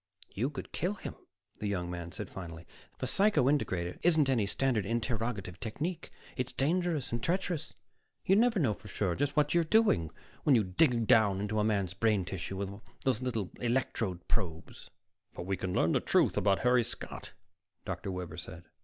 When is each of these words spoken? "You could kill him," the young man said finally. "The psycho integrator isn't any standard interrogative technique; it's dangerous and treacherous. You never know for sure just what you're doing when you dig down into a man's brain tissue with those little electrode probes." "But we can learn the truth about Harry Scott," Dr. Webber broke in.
"You 0.33 0.49
could 0.49 0.71
kill 0.71 0.95
him," 0.95 1.13
the 1.59 1.67
young 1.67 1.91
man 1.91 2.11
said 2.11 2.27
finally. 2.31 2.65
"The 2.97 3.05
psycho 3.05 3.43
integrator 3.45 3.99
isn't 4.01 4.31
any 4.31 4.47
standard 4.47 4.83
interrogative 4.83 5.59
technique; 5.59 6.11
it's 6.35 6.51
dangerous 6.51 7.11
and 7.11 7.21
treacherous. 7.21 7.75
You 8.25 8.35
never 8.35 8.57
know 8.57 8.73
for 8.73 8.87
sure 8.87 9.13
just 9.13 9.37
what 9.37 9.53
you're 9.53 9.63
doing 9.63 10.09
when 10.41 10.55
you 10.55 10.63
dig 10.63 11.05
down 11.05 11.39
into 11.39 11.59
a 11.59 11.63
man's 11.63 11.93
brain 11.93 12.25
tissue 12.25 12.57
with 12.57 12.81
those 13.03 13.21
little 13.21 13.51
electrode 13.59 14.27
probes." 14.27 14.89
"But 15.35 15.43
we 15.45 15.55
can 15.55 15.71
learn 15.71 15.91
the 15.91 15.99
truth 15.99 16.35
about 16.35 16.61
Harry 16.61 16.83
Scott," 16.83 17.33
Dr. 17.85 18.09
Webber 18.09 18.37
broke 18.37 18.47
in. 18.47 18.63